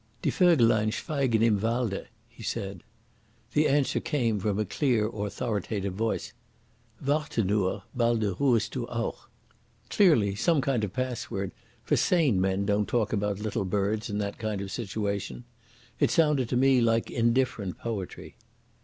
[0.23, 2.81] "Die Vögelein schweigen im Walde," he said.
[3.53, 6.33] The answer came from a clear, authoritative voice.
[7.05, 9.29] "Warte nur, balde ruhest du auch."
[9.91, 11.51] Clearly some kind of password,
[11.83, 15.43] for sane men don't talk about little birds in that kind of situation.
[15.99, 18.37] It sounded to me like indifferent poetry.